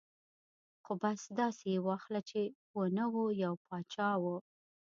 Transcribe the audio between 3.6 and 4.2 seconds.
باچا